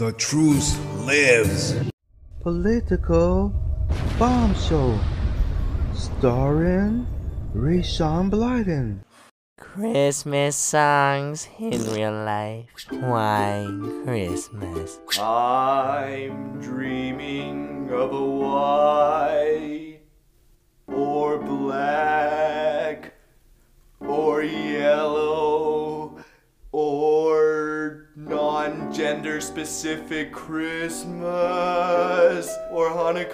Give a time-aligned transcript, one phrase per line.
[0.00, 1.74] The truth lives.
[2.40, 3.52] Political
[4.18, 4.98] bombshell,
[5.94, 7.06] Starring
[7.54, 9.00] Rayshawn Blyden.
[9.58, 12.64] Christmas songs in real life.
[12.88, 13.66] Why
[14.04, 15.00] Christmas?
[15.20, 20.00] I'm dreaming of a white
[20.86, 23.12] or black
[24.00, 25.29] or yellow
[28.68, 31.24] non gender specific Christmas
[32.70, 33.32] or Hanukkah.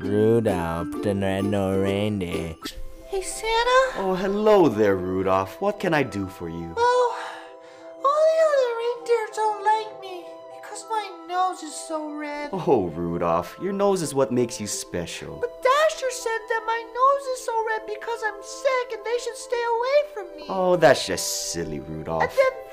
[0.00, 2.56] Rudolph the red-nosed reindeer.
[3.08, 3.80] Hey, Santa?
[3.96, 5.60] Oh, hello there, Rudolph.
[5.60, 6.72] What can I do for you?
[6.74, 7.16] Well,
[8.06, 10.24] all the other reindeer don't like me
[10.56, 12.48] because my nose is so red.
[12.52, 15.36] Oh, Rudolph, your nose is what makes you special.
[15.40, 19.36] But Dasher said that my nose is so red because I'm sick and they should
[19.36, 20.46] stay away from me.
[20.48, 22.22] Oh, that's just silly, Rudolph.
[22.22, 22.67] And then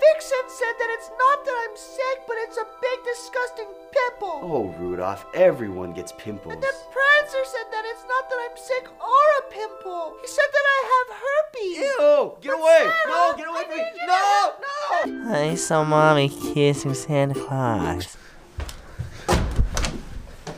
[4.47, 6.53] Oh, Rudolph, everyone gets pimples.
[6.53, 10.15] And then Prancer said that it's not that I'm sick or a pimple.
[10.21, 11.77] He said that I have herpes.
[11.77, 12.33] Ew!
[12.41, 12.79] Get But away!
[12.83, 13.77] Santa, No, get away from me!
[13.77, 15.23] need you to No!
[15.25, 15.33] No!
[15.33, 18.17] I saw mommy kissing Santa Claus.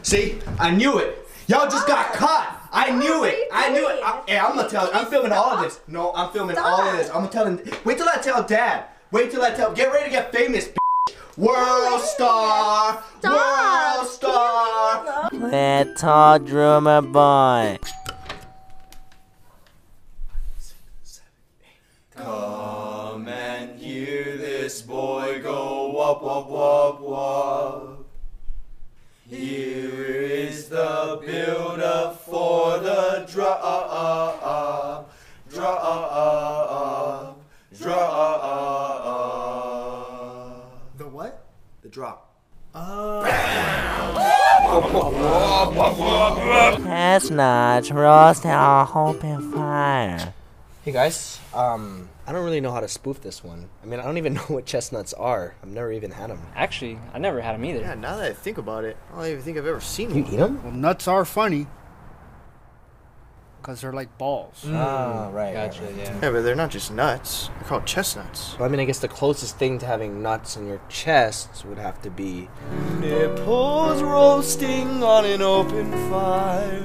[0.03, 1.25] See, I knew it.
[1.47, 2.67] Y'all just got caught.
[2.73, 3.47] I knew it.
[3.53, 4.01] I knew it.
[4.03, 4.89] I, hey, I'm gonna tell.
[4.93, 5.79] I'm filming all of this.
[5.87, 7.07] No, I'm filming all of this.
[7.07, 7.61] I'm gonna tell him.
[7.85, 8.87] Wait till I tell Dad.
[9.11, 9.71] Wait till I tell.
[9.73, 10.75] Get ready to get famous, bitch.
[11.37, 13.03] World star.
[13.23, 15.29] World star.
[15.31, 17.77] Little drummer boy.
[22.15, 26.76] Come and hear this boy go wop wop wop
[46.57, 50.33] Chestnuts roast our hope and fire.
[50.83, 53.69] Hey guys, um, I don't really know how to spoof this one.
[53.83, 55.53] I mean, I don't even know what chestnuts are.
[55.61, 56.41] I've never even had them.
[56.55, 57.81] Actually, I never had them either.
[57.81, 60.23] Yeah, now that I think about it, I don't even think I've ever seen You
[60.23, 60.33] one.
[60.33, 60.63] eat them?
[60.63, 61.67] Well, nuts are funny.
[63.67, 64.63] Because they're like balls.
[64.67, 65.51] Ah, right.
[65.51, 65.97] Gotcha, right, right.
[65.97, 66.19] yeah.
[66.21, 67.49] Yeah, but they're not just nuts.
[67.49, 68.55] They're called chestnuts.
[68.57, 71.77] Well, I mean, I guess the closest thing to having nuts in your chest would
[71.77, 72.47] have to be.
[73.01, 76.81] Nipples roasting on an open fire.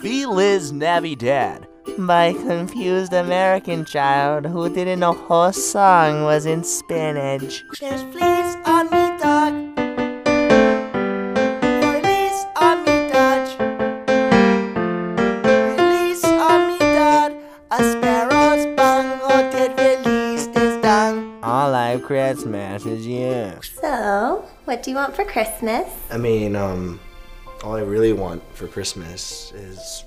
[0.00, 1.68] Feliz Navidad
[1.98, 7.62] by confused American child who didn't know whole song was in Spanish.
[7.78, 8.02] There's
[22.84, 23.70] Is.
[23.80, 25.88] So, what do you want for Christmas?
[26.10, 26.98] I mean, um,
[27.62, 30.04] all I really want for Christmas is.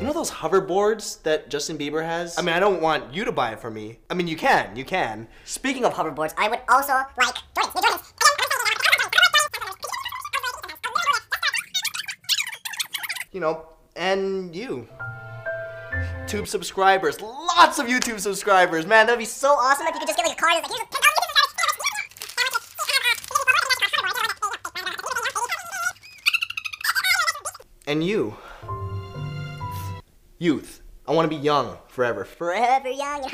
[0.00, 2.36] You know those hoverboards that Justin Bieber has?
[2.36, 4.00] I mean, I don't want you to buy it for me.
[4.10, 5.28] I mean, you can, you can.
[5.44, 7.36] Speaking of hoverboards, I would also like.
[7.56, 8.12] New Jordans.
[13.30, 14.88] You know, and you.
[16.26, 19.06] Tube subscribers, lots of YouTube subscribers, man.
[19.06, 20.72] That'd be so So awesome if you could just get like a card and like,
[20.72, 21.02] here's a
[27.86, 28.36] And you.
[30.38, 30.80] Youth.
[31.06, 32.24] I want to be young forever.
[32.24, 33.28] Forever young,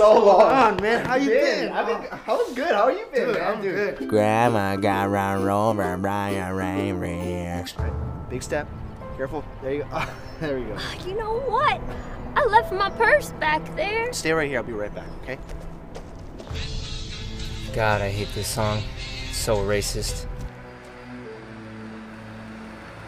[0.00, 0.80] so long.
[0.80, 1.04] man?
[1.04, 1.72] How you been?
[1.72, 2.18] I've been.
[2.26, 2.74] I was good.
[2.74, 3.42] How you been, man?
[3.42, 4.08] I'm good.
[4.08, 7.66] Grandma got run over by a reindeer.
[8.30, 8.66] Big step.
[9.16, 9.44] Careful.
[9.62, 10.02] There you go.
[10.40, 10.74] there we go.
[10.74, 11.80] Uh, you know what?
[12.34, 14.10] I left my purse back there.
[14.12, 14.58] Stay right here.
[14.58, 15.06] I'll be right back.
[15.22, 15.38] Okay.
[17.74, 18.82] God, I hate this song.
[19.28, 20.26] It's so racist.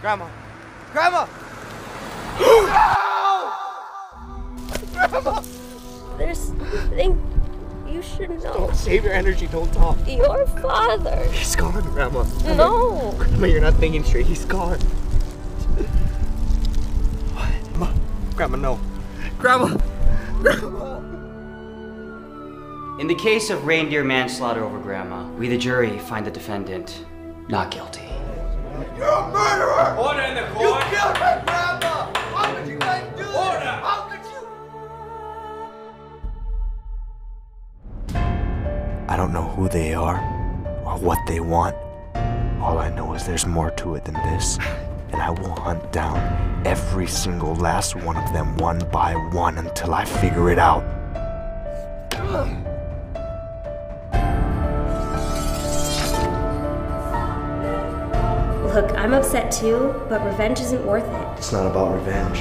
[0.02, 0.28] Grandma.
[0.93, 1.26] Grandma.
[4.93, 5.43] Grandma.
[6.32, 7.20] There's something
[7.87, 8.55] you should know.
[8.55, 9.46] Don't save your energy.
[9.49, 9.99] Don't talk.
[10.08, 11.23] Your father.
[11.31, 12.25] He's gone, Grandma.
[12.56, 13.12] No.
[13.19, 14.25] Grandma, you're not thinking straight.
[14.25, 14.79] He's gone.
[17.37, 17.52] What?
[17.75, 17.93] Grandma.
[18.34, 18.81] Grandma, no.
[19.38, 19.76] Grandma.
[20.40, 21.00] Grandma.
[22.99, 27.05] In the case of reindeer manslaughter over grandma, we the jury find the defendant
[27.49, 28.08] not guilty.
[28.96, 29.96] You're a murderer!
[29.99, 30.64] Order in the court!
[30.64, 30.71] You
[39.70, 40.03] you?
[40.03, 41.76] I don't know who they what they want.
[42.61, 44.59] All I know is there's more to it than this,
[45.12, 49.94] and I will hunt down every single last one of them one by one until
[49.94, 50.85] I figure it out.
[58.75, 61.38] Look, I'm upset too, but revenge isn't worth it.
[61.38, 62.38] It's not about revenge.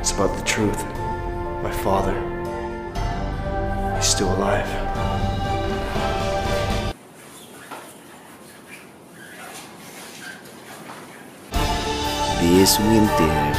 [0.00, 0.82] It's about the truth.
[1.62, 2.14] My father.
[3.96, 4.83] He's still alive.
[12.54, 13.52] This winter,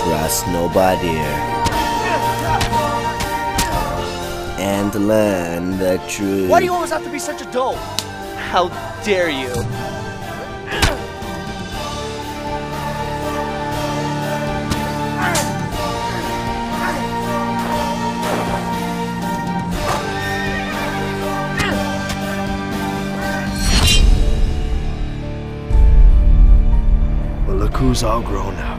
[0.00, 1.18] trust nobody
[4.58, 6.48] and learn the truth.
[6.48, 7.76] Why do you always have to be such a dope?
[8.48, 8.68] How
[9.04, 9.52] dare you?
[27.82, 28.78] Well, who's all grown up.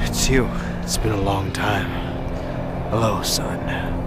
[0.08, 0.46] it's you.
[0.82, 1.84] It's been a long time.
[2.88, 3.60] Hello, son.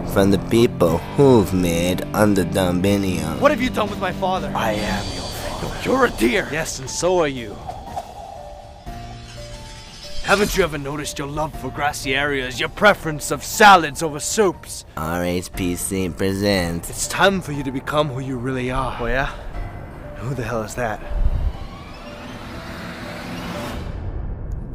[0.07, 3.39] From the people who've made under Dominion.
[3.39, 4.51] What have you done with my father?
[4.55, 5.79] I am your father.
[5.83, 6.49] You're a deer.
[6.51, 7.55] Yes, and so are you.
[10.23, 14.85] Haven't you ever noticed your love for grassy areas, your preference of salads over soups?
[14.95, 16.89] RHPC presents.
[16.89, 18.97] It's time for you to become who you really are.
[18.99, 19.27] Oh, yeah?
[20.15, 20.99] Who the hell is that?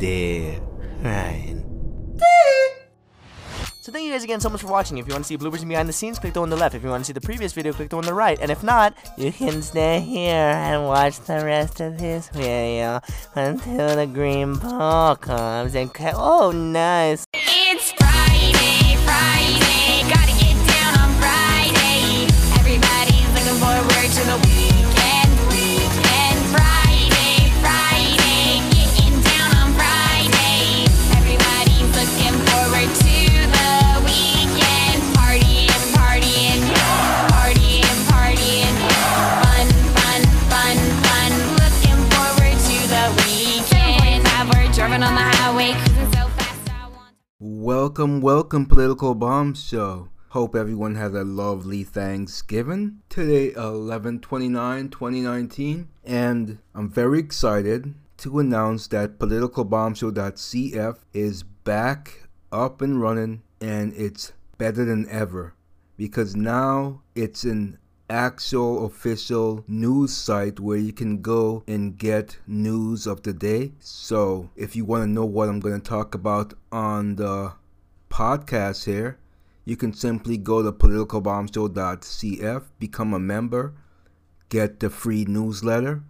[0.03, 1.63] Ryan.
[3.83, 4.99] So thank you guys again so much for watching.
[4.99, 6.57] If you want to see bloopers and behind the scenes, click the one on the
[6.57, 6.75] left.
[6.75, 8.39] If you want to see the previous video, click the one on the right.
[8.41, 13.01] And if not, you can stay here and watch the rest of this video
[13.35, 17.27] until the green ball comes and oh nice.
[48.53, 50.11] Welcome, Political Bomb Show.
[50.29, 52.99] Hope everyone had a lovely Thanksgiving.
[53.09, 62.83] Today, 11 29 2019, and I'm very excited to announce that politicalbombshow.cf is back up
[62.83, 65.55] and running, and it's better than ever
[65.97, 67.79] because now it's an
[68.11, 73.73] actual official news site where you can go and get news of the day.
[73.79, 77.55] So, if you want to know what I'm going to talk about on the
[78.13, 79.19] podcast here,
[79.65, 83.73] you can simply go to politicalbombshow.cf, become a member,
[84.51, 86.03] get the free newsletter,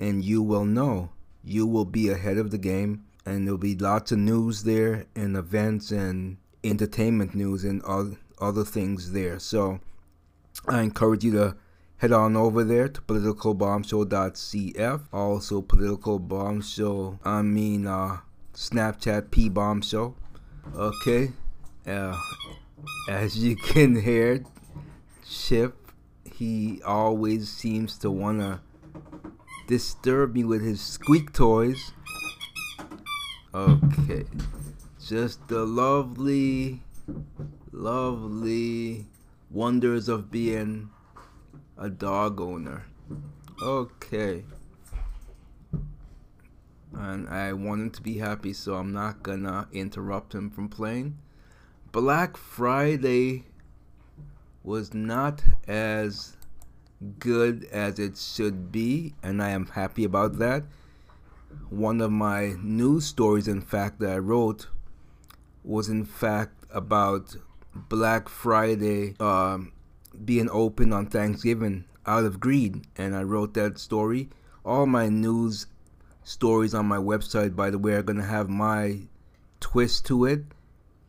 [0.00, 1.10] and you will know.
[1.44, 5.36] You will be ahead of the game, and there'll be lots of news there, and
[5.36, 7.80] events, and entertainment news, and
[8.40, 9.38] other things there.
[9.38, 9.78] So,
[10.66, 11.56] I encourage you to
[11.98, 15.02] head on over there to politicalbombshow.cf.
[15.12, 18.18] Also, Political Bomb Show, I mean, uh,
[18.54, 20.16] Snapchat P Bomb Show.
[20.74, 21.30] Okay.
[21.86, 22.18] Uh,
[23.08, 24.42] as you can hear,
[25.28, 25.76] Chip,
[26.24, 28.60] he always seems to want to
[29.66, 31.92] disturb me with his squeak toys.
[33.54, 34.24] Okay.
[35.04, 36.82] Just the lovely,
[37.70, 39.04] lovely
[39.50, 40.88] wonders of being
[41.76, 42.86] a dog owner.
[43.62, 44.44] Okay.
[46.94, 51.18] And I want him to be happy, so I'm not gonna interrupt him from playing.
[51.94, 53.44] Black Friday
[54.64, 56.36] was not as
[57.20, 60.64] good as it should be, and I am happy about that.
[61.70, 64.66] One of my news stories, in fact, that I wrote
[65.62, 67.36] was in fact about
[67.88, 69.70] Black Friday um,
[70.24, 74.30] being open on Thanksgiving out of greed, and I wrote that story.
[74.64, 75.68] All my news
[76.24, 79.02] stories on my website, by the way, are going to have my
[79.60, 80.42] twist to it,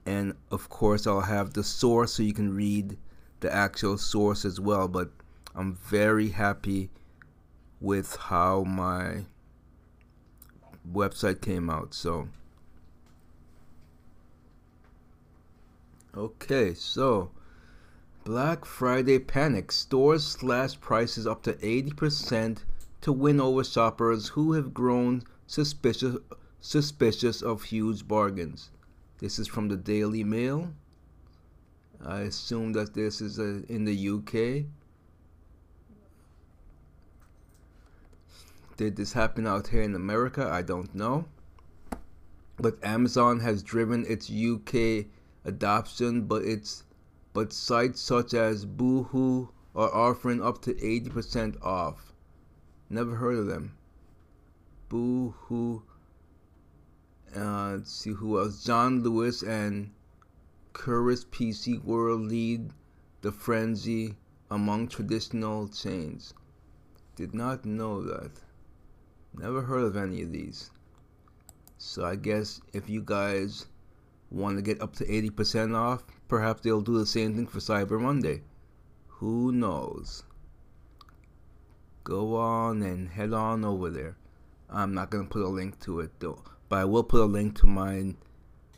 [0.05, 2.97] and of course, I'll have the source so you can read
[3.39, 4.87] the actual source as well.
[4.87, 5.09] But
[5.55, 6.89] I'm very happy
[7.81, 9.25] with how my
[10.91, 11.93] website came out.
[11.93, 12.27] So.
[16.15, 17.31] Okay, so
[18.23, 19.71] Black Friday panic.
[19.71, 22.63] Stores slash prices up to 80%
[23.01, 26.17] to win over shoppers who have grown suspicious
[26.59, 28.71] suspicious of huge bargains.
[29.19, 30.73] This is from the Daily Mail.
[32.05, 34.65] I assume that this is a, in the UK.
[38.77, 40.49] Did this happen out here in America?
[40.51, 41.25] I don't know.
[42.57, 45.05] But Amazon has driven its UK
[45.45, 46.83] adoption, but it's
[47.31, 52.13] but sites such as Boohoo are offering up to 80% off.
[52.89, 53.77] Never heard of them.
[54.89, 55.81] Boohoo.
[57.35, 58.63] Uh, let's see who else.
[58.63, 59.91] John Lewis and
[60.73, 62.71] Currys PC World lead
[63.21, 64.15] the frenzy
[64.49, 66.33] among traditional chains.
[67.15, 68.31] Did not know that.
[69.33, 70.71] Never heard of any of these.
[71.77, 73.65] So I guess if you guys
[74.31, 77.99] want to get up to 80% off, perhaps they'll do the same thing for Cyber
[77.99, 78.43] Monday.
[79.19, 80.23] Who knows?
[82.03, 84.15] Go on and head on over there.
[84.69, 87.25] I'm not going to put a link to it though, but I will put a
[87.25, 88.15] link to my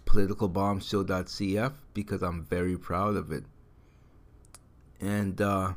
[0.05, 3.43] politicalbombshow.cf because I'm very proud of it.
[4.99, 5.73] And uh,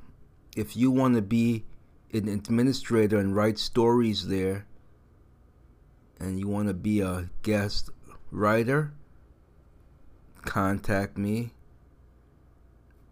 [0.57, 1.65] if you want to be
[2.13, 4.67] an administrator and write stories there,
[6.19, 7.91] and you want to be a guest
[8.31, 8.93] writer,
[10.43, 11.53] contact me.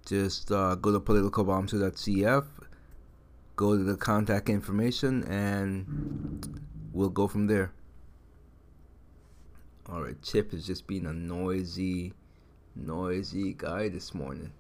[0.06, 2.46] Just uh, go to politicalbombshow.cf,
[3.56, 6.62] go to the contact information, and
[6.92, 7.72] we'll go from there.
[9.90, 12.12] Alright, Chip is just being a noisy,
[12.76, 14.52] noisy guy this morning.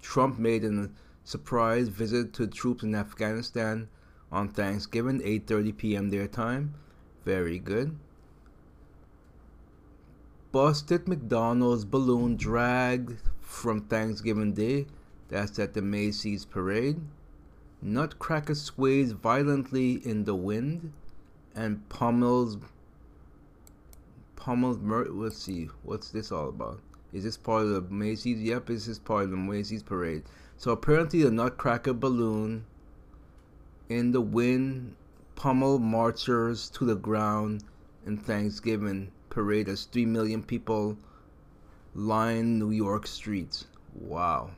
[0.00, 0.90] Trump made a
[1.24, 3.88] surprise visit to troops in Afghanistan
[4.30, 6.10] on Thanksgiving, 8:30 p.m.
[6.10, 6.74] their time.
[7.24, 7.98] Very good.
[10.52, 14.86] Busted McDonald's balloon dragged from Thanksgiving Day.
[15.28, 17.00] That's at the Macy's parade.
[17.82, 20.92] Nutcracker sways violently in the wind,
[21.52, 22.58] and pummels
[24.36, 24.78] pummels.
[24.78, 26.80] Mur- let's see, what's this all about?
[27.12, 28.40] Is this part of the Macy's?
[28.40, 30.22] Yep, this is part of the Macy's parade.
[30.56, 32.66] So apparently, the Nutcracker balloon
[33.88, 34.94] in the wind
[35.34, 37.62] pummel marchers to the ground
[38.04, 40.96] in Thanksgiving parade as 3 million people
[41.94, 43.66] line New York streets.
[43.94, 44.50] Wow.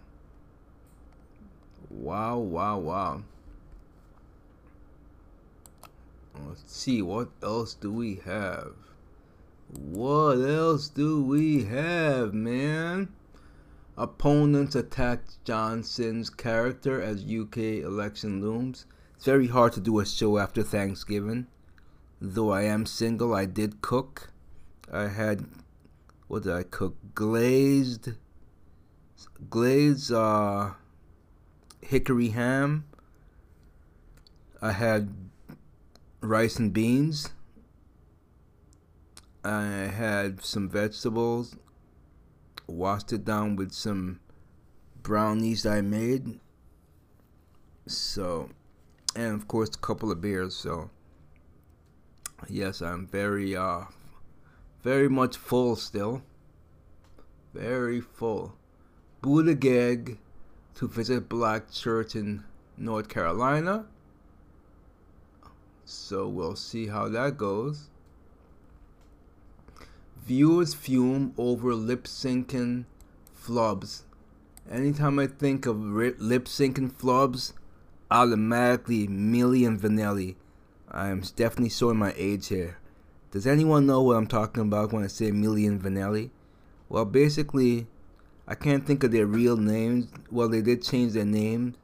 [1.91, 3.23] Wow, wow, wow.
[6.47, 8.75] Let's see, what else do we have?
[9.71, 13.09] What else do we have, man?
[13.99, 18.87] Opponents attacked Johnson's character as UK election looms.
[19.17, 21.49] It's very hard to do a show after Thanksgiving.
[22.21, 24.31] Though I am single, I did cook.
[24.91, 25.45] I had
[26.29, 26.97] what did I cook?
[27.15, 28.11] Glazed
[29.51, 30.71] glazed uh
[31.83, 32.85] hickory ham.
[34.63, 35.13] I had
[36.21, 37.31] rice and beans.
[39.49, 41.57] I had some vegetables.
[42.67, 44.21] Washed it down with some
[45.03, 46.39] brownies I made.
[47.87, 48.51] So
[49.17, 50.55] and of course a couple of beers.
[50.55, 50.91] So
[52.47, 53.85] yes, I'm very uh
[54.83, 56.23] very much full still.
[57.55, 58.55] Very full.
[59.23, 60.19] Buttigieg
[60.75, 62.45] to visit black church in
[62.77, 63.87] North Carolina.
[65.87, 67.89] So we'll see how that goes.
[70.29, 72.85] Viewers fume over lip syncing
[73.35, 74.03] flubs.
[74.71, 77.55] Anytime I think of lip syncing flubs,
[78.11, 80.35] automatically Milli and Vanilli.
[80.91, 82.77] I'm definitely showing my age here.
[83.31, 86.29] Does anyone know what I'm talking about when I say Milli and Vanilli?
[86.91, 87.87] Well, basically,
[88.47, 90.09] I can't think of their real names.
[90.31, 91.75] Well, they did change their names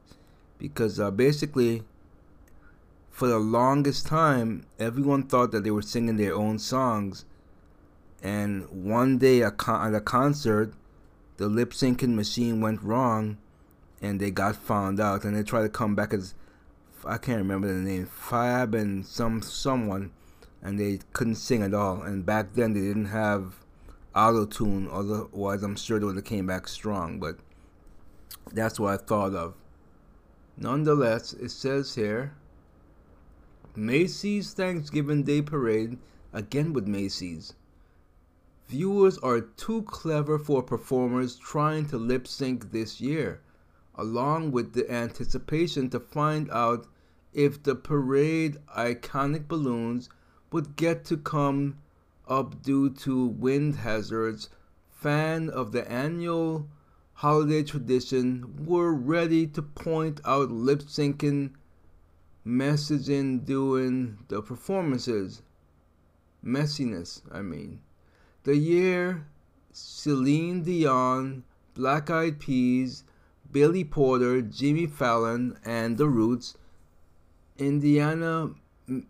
[0.59, 1.81] because uh, basically,
[3.09, 7.25] for the longest time, everyone thought that they were singing their own songs.
[8.23, 10.73] And one day at a concert,
[11.37, 13.37] the lip syncing machine went wrong
[14.01, 15.23] and they got found out.
[15.23, 16.33] And they tried to come back as
[17.05, 20.11] I can't remember the name Fab and some someone
[20.61, 22.01] and they couldn't sing at all.
[22.01, 23.53] And back then they didn't have
[24.15, 27.19] auto tune otherwise I'm sure they would have came back strong.
[27.19, 27.37] But
[28.51, 29.53] that's what I thought of.
[30.57, 32.33] Nonetheless it says here
[33.75, 35.97] Macy's Thanksgiving Day Parade
[36.33, 37.53] again with Macy's
[38.67, 43.41] Viewers are too clever for performers trying to lip sync this year
[43.97, 46.87] along with the anticipation to find out
[47.33, 50.09] if the parade iconic balloons
[50.51, 51.77] would get to come
[52.27, 54.49] up due to wind hazards,
[54.89, 56.67] fan of the annual
[57.13, 61.51] holiday tradition were ready to point out lip syncing
[62.45, 65.41] messaging during the performances.
[66.43, 67.79] Messiness, I mean.
[68.45, 69.25] The year
[69.71, 73.03] Celine Dion Black Eyed Peas,
[73.51, 76.55] Billy Porter, Jimmy Fallon, and The Roots.
[77.57, 78.51] Indiana.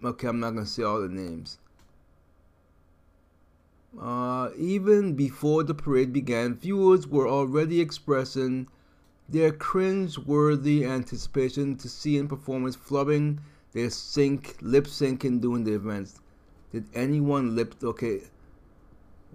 [0.01, 1.59] Okay, I'm not gonna say all the names.
[3.99, 8.69] Uh, even before the parade began, viewers were already expressing
[9.27, 13.39] their cringe-worthy anticipation to seeing performers flubbing
[13.73, 16.21] their sync, lip syncing during the events.
[16.71, 17.75] Did anyone lip?
[17.83, 18.21] Okay,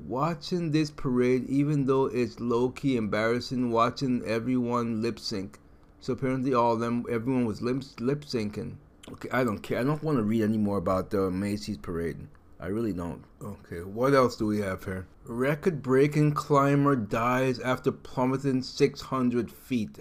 [0.07, 5.59] watching this parade, even though it's low-key embarrassing, watching everyone lip sync.
[6.01, 8.77] So apparently, all of them, everyone was lip lip syncing.
[9.13, 9.81] Okay, I don't care.
[9.81, 12.29] I don't want to read any more about the Macy's parade.
[12.59, 13.25] I really don't.
[13.43, 15.07] Okay, what else do we have here?
[15.25, 19.99] Record breaking climber dies after plummeting 600 feet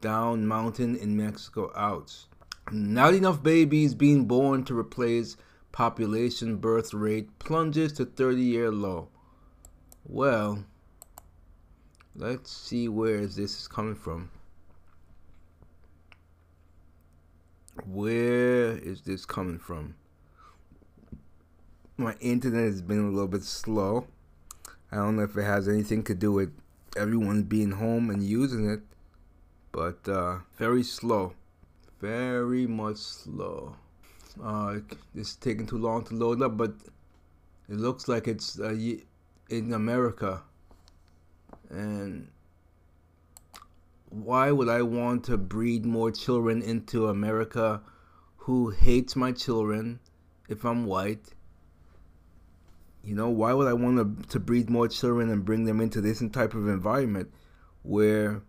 [0.00, 1.70] down mountain in Mexico.
[1.76, 2.26] Ouch.
[2.70, 5.36] Not enough babies being born to replace
[5.72, 9.08] population birth rate plunges to 30 year low.
[10.10, 10.64] Well,
[12.16, 14.30] let's see where this is coming from.
[17.84, 19.96] Where is this coming from?
[21.98, 24.06] My internet has been a little bit slow.
[24.90, 26.54] I don't know if it has anything to do with
[26.96, 28.80] everyone being home and using it,
[29.72, 31.34] but uh, very slow.
[32.00, 33.76] Very much slow.
[34.42, 34.78] Uh,
[35.14, 36.72] it's taking too long to load up, but
[37.68, 38.74] it looks like it's uh,
[39.48, 40.42] in America.
[41.70, 42.28] And
[44.10, 47.82] why would I want to breed more children into America
[48.36, 50.00] who hates my children
[50.48, 51.34] if I'm white?
[53.04, 56.00] You know, why would I want to, to breed more children and bring them into
[56.00, 57.32] this type of environment
[57.82, 58.42] where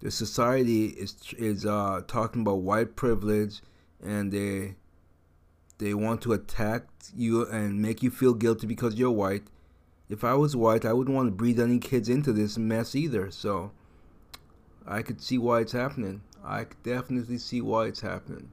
[0.00, 3.60] the society is is uh, talking about white privilege
[4.02, 4.76] and they
[5.78, 9.44] they want to attack you and make you feel guilty because you're white.
[10.08, 13.30] If I was white, I wouldn't want to breed any kids into this mess either.
[13.30, 13.72] So
[14.86, 16.22] I could see why it's happening.
[16.44, 18.50] I could definitely see why it's happening.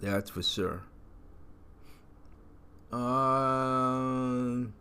[0.00, 0.82] That's for sure.
[2.90, 4.72] Um,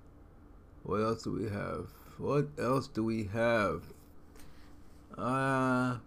[0.83, 1.87] what else do we have?
[2.17, 3.83] What else do we have?
[5.17, 5.97] Uh,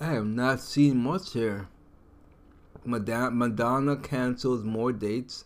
[0.00, 1.68] I have not seen much here.
[2.84, 5.44] Madonna, Madonna cancels more dates.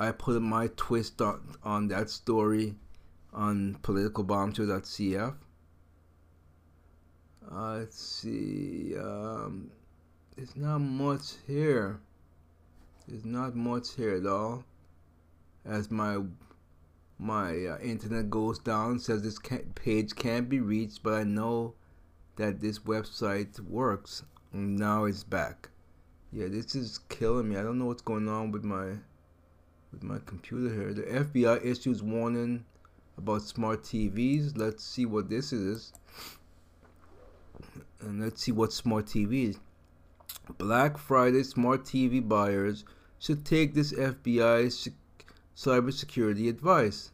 [0.00, 2.74] I put my twist on, on that story
[3.34, 5.34] on politicalbombshow.cf.
[7.52, 8.94] Uh, let's see.
[8.96, 9.70] Um,
[10.34, 12.00] there's not much here.
[13.06, 14.64] There's not much here at all.
[15.66, 16.22] As my
[17.18, 21.74] my uh, internet goes down, says this can't, page can't be reached, but I know
[22.36, 24.22] that this website works.
[24.54, 25.68] Now it's back.
[26.32, 27.58] Yeah, this is killing me.
[27.58, 28.94] I don't know what's going on with my
[29.92, 30.92] with my computer here.
[30.92, 32.64] The FBI issues warning
[33.18, 34.56] about smart TVs.
[34.56, 35.92] Let's see what this is.
[38.00, 39.58] And let's see what smart TV is.
[40.58, 42.84] Black Friday smart TV buyers
[43.18, 44.90] should take this FBI
[45.56, 47.12] cybersecurity advice.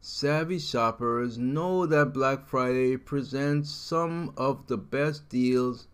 [0.00, 5.86] Savvy shoppers know that Black Friday presents some of the best deals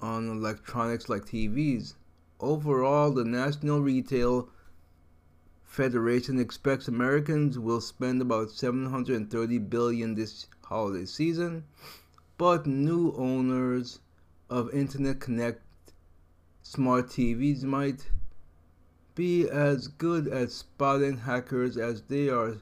[0.00, 1.94] on electronics like TVs.
[2.42, 4.48] Overall, the National Retail
[5.62, 11.62] Federation expects Americans will spend about 730 billion this holiday season,
[12.36, 14.00] but new owners
[14.50, 15.62] of Internet Connect
[16.62, 18.10] smart TVs might
[19.14, 22.56] be as good at spotting hackers as they are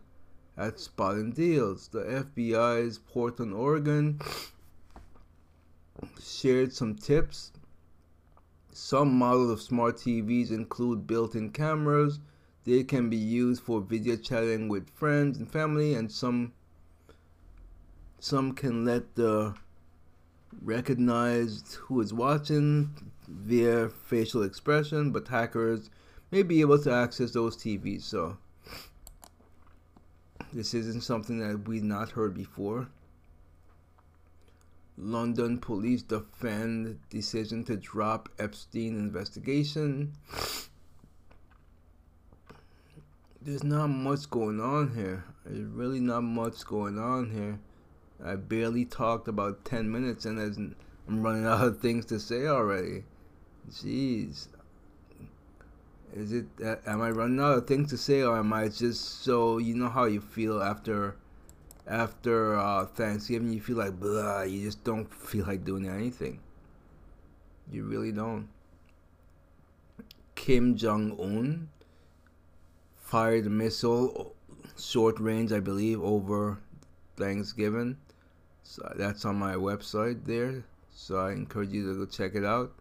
[0.58, 1.88] at spotting deals.
[1.88, 4.20] The FBI's Portland, Oregon
[6.22, 7.52] shared some tips.
[8.72, 12.20] Some models of smart TVs include built in cameras.
[12.64, 16.52] They can be used for video chatting with friends and family, and some
[18.20, 19.54] some can let the
[20.62, 22.94] recognize who is watching
[23.26, 25.90] via facial expression, but hackers
[26.30, 28.02] may be able to access those TVs.
[28.02, 28.36] So
[30.52, 32.88] this isn't something that we've not heard before.
[35.02, 40.12] London police defend decision to drop Epstein investigation.
[43.40, 45.24] There's not much going on here.
[45.46, 47.58] There's really not much going on here.
[48.22, 50.74] I barely talked about 10 minutes and
[51.08, 53.04] I'm running out of things to say already.
[53.70, 54.48] Jeez.
[56.12, 56.46] Is it,
[56.86, 59.88] am I running out of things to say or am I just so, you know
[59.88, 61.16] how you feel after
[61.90, 64.42] after uh, Thanksgiving, you feel like blah.
[64.42, 66.38] You just don't feel like doing anything.
[67.70, 68.48] You really don't.
[70.36, 71.68] Kim Jong Un
[72.96, 74.34] fired a missile
[74.78, 76.58] short range, I believe, over
[77.16, 77.96] Thanksgiving.
[78.62, 80.64] So that's on my website there.
[80.94, 82.72] So I encourage you to go check it out.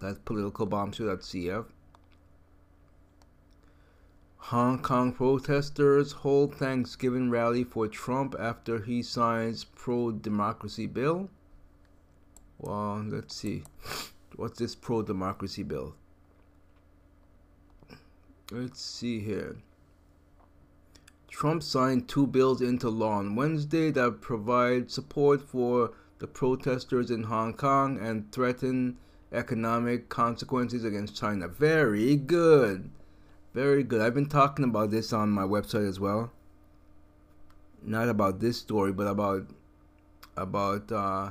[0.00, 1.64] That's politicalbombshow.cf.
[4.48, 11.30] Hong Kong protesters hold Thanksgiving rally for Trump after he signs pro-democracy bill.
[12.58, 13.62] Well, let's see.
[14.36, 15.94] What's this pro-democracy bill?
[18.52, 19.56] Let's see here.
[21.30, 27.22] Trump signed two bills into law on Wednesday that provide support for the protesters in
[27.22, 28.98] Hong Kong and threaten
[29.32, 31.48] economic consequences against China.
[31.48, 32.90] Very good.
[33.54, 34.00] Very good.
[34.00, 36.32] I've been talking about this on my website as well.
[37.80, 39.46] Not about this story, but about
[40.36, 41.30] about uh,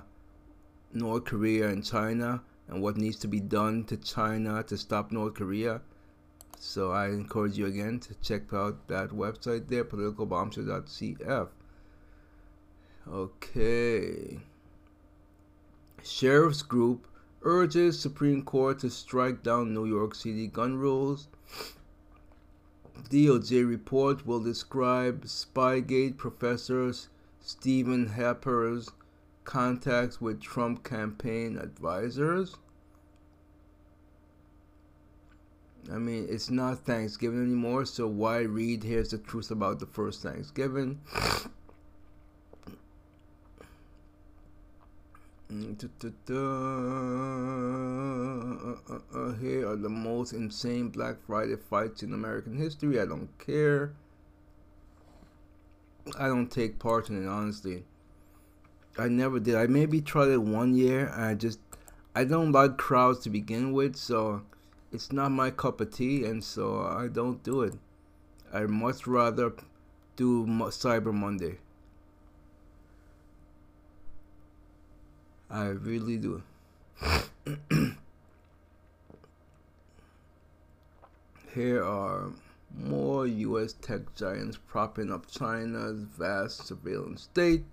[0.94, 5.34] North Korea and China and what needs to be done to China to stop North
[5.34, 5.82] Korea.
[6.58, 11.50] So I encourage you again to check out that website there, politicalbombshow.cf.
[13.12, 14.40] Okay.
[16.02, 17.06] Sheriff's Group
[17.42, 21.28] urges Supreme Court to strike down New York City gun rules.
[23.10, 28.90] DOJ report will describe Spygate professors Stefan Halper's
[29.44, 32.56] contacts with Trump campaign advisors.
[35.92, 40.22] I mean, it's not Thanksgiving anymore, so why read Here's the Truth About the First
[40.22, 41.02] Thanksgiving?
[45.54, 45.78] Mm,
[46.32, 46.38] uh,
[48.94, 53.00] uh, uh, here are the most insane Black Friday fights in American history.
[53.00, 53.94] I don't care.
[56.18, 57.84] I don't take part in it, honestly.
[58.98, 59.54] I never did.
[59.56, 61.14] I maybe tried it one year.
[61.16, 61.60] I just,
[62.16, 64.42] I don't like crowds to begin with, so
[64.92, 67.76] it's not my cup of tea, and so I don't do it.
[68.52, 69.54] I much rather
[70.16, 71.60] do Cyber Monday.
[75.54, 76.42] I really do.
[81.54, 82.32] Here are
[82.76, 87.66] more US tech giants propping up China's vast surveillance state.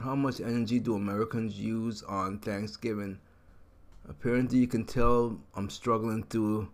[0.00, 3.18] How much energy do Americans use on Thanksgiving?
[4.08, 6.70] Apparently, you can tell I'm struggling through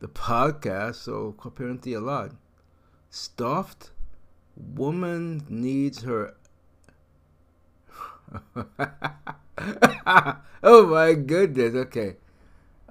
[0.00, 2.32] the podcast, so apparently, a lot.
[3.10, 3.92] Stuffed?
[4.56, 6.34] Woman needs her.
[10.62, 11.74] oh my goodness.
[11.74, 12.16] Okay.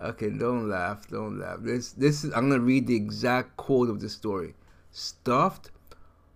[0.01, 1.08] Okay, don't laugh.
[1.08, 1.60] Don't laugh.
[1.62, 4.54] This this is I'm gonna read the exact quote of the story.
[4.91, 5.71] Stuffed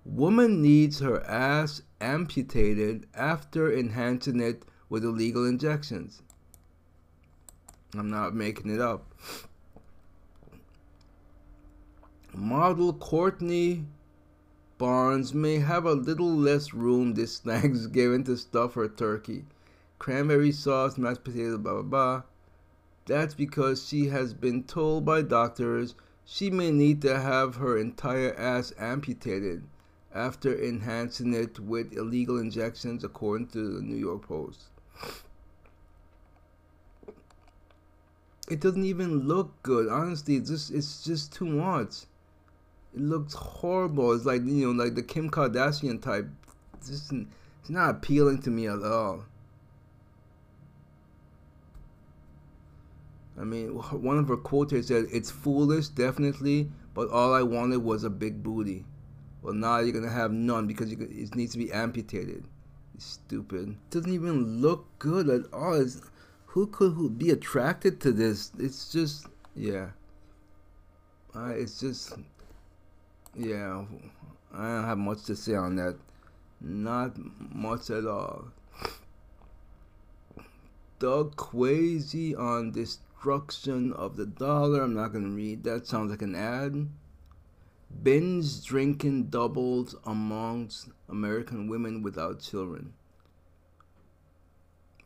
[0.06, 6.22] woman needs her ass amputated after enhancing it with illegal injections.
[7.94, 9.14] I'm not making it up.
[12.34, 13.86] Model Courtney
[14.80, 19.44] Barnes may have a little less room this Thanksgiving to stuff her turkey.
[20.00, 22.22] Cranberry sauce, mashed potatoes, blah blah blah.
[23.06, 28.34] That's because she has been told by doctors she may need to have her entire
[28.36, 29.68] ass amputated
[30.16, 34.70] after enhancing it with illegal injections, according to the New York Post.
[38.50, 39.90] It doesn't even look good.
[39.90, 42.06] Honestly, it's just it's just too much.
[43.00, 44.12] It looks horrible.
[44.12, 46.28] It's like you know, like the Kim Kardashian type.
[46.74, 49.24] It's, it's not appealing to me at all.
[53.40, 58.04] I mean, one of her quotes said, "It's foolish, definitely, but all I wanted was
[58.04, 58.84] a big booty."
[59.42, 62.44] Well, now you're gonna have none because it needs to be amputated.
[62.98, 63.78] Stupid.
[63.92, 65.76] Doesn't even look good at all.
[65.76, 66.02] It's,
[66.48, 68.52] who could who be attracted to this?
[68.60, 69.92] It's just yeah.
[71.34, 72.18] Uh, it's just
[73.36, 73.86] yeah.
[74.54, 75.98] I don't have much to say on that.
[76.62, 77.14] Not
[77.54, 78.50] much at all.
[81.00, 84.82] Doug Casey on destruction of the dollar.
[84.82, 85.88] I'm not gonna read that.
[85.88, 86.90] Sounds like an ad.
[88.04, 92.94] Binge drinking doubles amongst American women without children.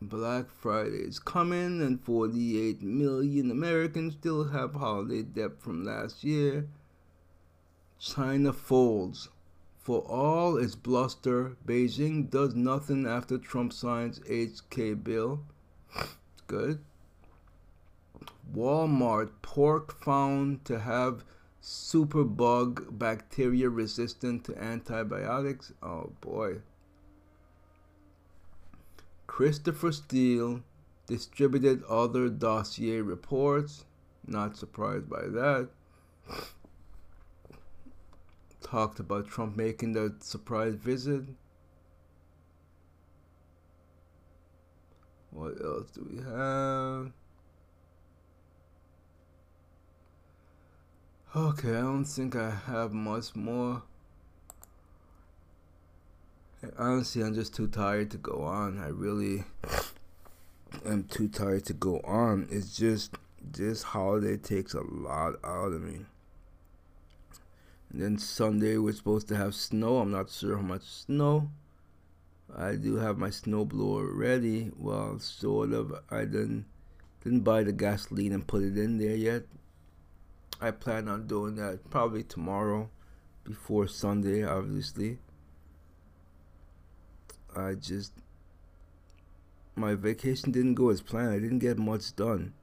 [0.02, 6.66] Black Friday is coming, and 48 million Americans still have holiday debt from last year.
[7.98, 9.28] China folds.
[9.78, 15.40] For all its bluster, Beijing does nothing after Trump signs HK bill.
[16.46, 16.80] Good.
[18.54, 21.24] Walmart pork found to have
[21.62, 25.72] superbug bacteria resistant to antibiotics.
[25.82, 26.62] Oh boy.
[29.26, 30.62] Christopher Steele
[31.06, 33.84] distributed other dossier reports.
[34.26, 35.68] Not surprised by that.
[38.64, 41.22] Talked about Trump making the surprise visit.
[45.30, 47.12] What else do we have?
[51.36, 53.82] Okay, I don't think I have much more.
[56.78, 58.78] Honestly, I'm just too tired to go on.
[58.78, 59.44] I really
[60.86, 62.48] am too tired to go on.
[62.50, 66.06] It's just this holiday takes a lot out of me.
[67.94, 69.98] And then Sunday we're supposed to have snow.
[69.98, 71.48] I'm not sure how much snow.
[72.52, 74.72] I do have my snowblower ready.
[74.76, 75.94] Well, sort of.
[76.10, 76.64] I didn't
[77.22, 79.44] didn't buy the gasoline and put it in there yet.
[80.60, 82.90] I plan on doing that probably tomorrow,
[83.44, 85.18] before Sunday, obviously.
[87.54, 88.12] I just
[89.76, 91.32] my vacation didn't go as planned.
[91.32, 92.54] I didn't get much done.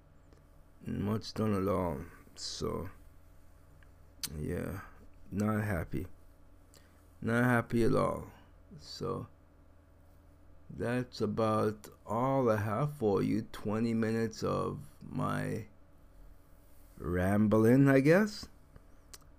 [0.86, 2.00] Much done at all.
[2.36, 2.89] So
[4.38, 4.82] yeah,
[5.32, 6.08] not happy.
[7.22, 8.26] Not happy at all.
[8.80, 9.28] So
[10.78, 13.46] that's about all I have for you.
[13.52, 15.65] 20 minutes of my
[16.98, 18.48] rambling, I guess.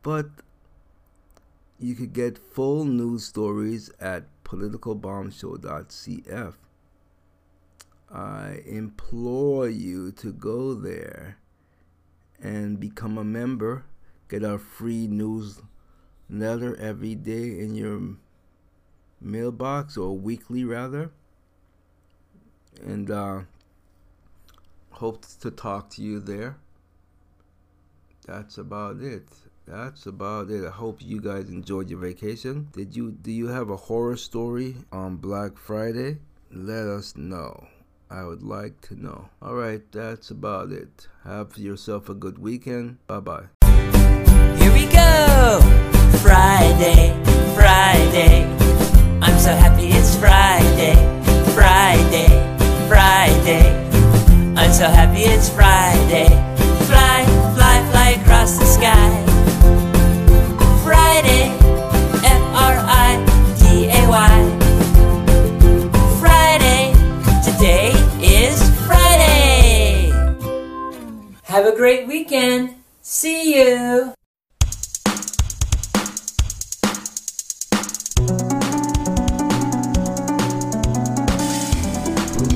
[0.02, 0.30] But
[1.78, 6.54] you could get full news stories at politicalbombshow.cf.
[8.10, 11.38] I implore you to go there
[12.40, 13.84] and become a member.
[14.28, 15.06] Get our free
[16.32, 18.00] newsletter every day in your
[19.20, 21.10] mailbox or weekly, rather.
[22.82, 23.40] And uh,
[24.90, 26.56] hope to talk to you there.
[28.26, 29.28] That's about it.
[29.66, 30.64] That's about it.
[30.66, 32.68] I hope you guys enjoyed your vacation.
[32.72, 36.18] Did you do you have a horror story on Black Friday?
[36.50, 37.68] Let us know.
[38.10, 39.28] I would like to know.
[39.40, 41.08] All right, that's about it.
[41.24, 42.98] Have yourself a good weekend.
[43.06, 43.46] Bye bye.
[44.58, 46.01] Here we go!
[46.52, 47.16] Friday,
[47.54, 48.44] Friday.
[49.22, 50.94] I'm so happy it's Friday,
[51.54, 52.28] Friday,
[52.88, 53.64] Friday.
[54.54, 56.28] I'm so happy it's Friday.
[56.88, 57.24] Fly,
[57.56, 59.10] fly, fly across the sky.
[60.84, 61.56] Friday,
[62.22, 63.16] F R I
[63.58, 64.36] D A Y.
[66.20, 66.92] Friday,
[67.48, 70.12] today is Friday.
[71.44, 72.74] Have a great weekend.
[73.00, 74.12] See you.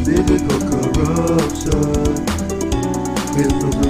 [0.07, 2.27] Political corruption
[3.35, 3.86] misinformation.